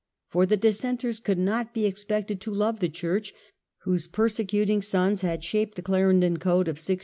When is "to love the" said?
2.41-2.89